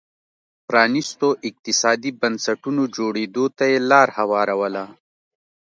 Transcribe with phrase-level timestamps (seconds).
[0.67, 4.83] پرانيستو اقتصادي بنسټونو جوړېدو ته یې لار هواروله.